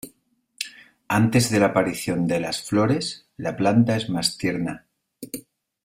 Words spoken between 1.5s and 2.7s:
de la aparición de las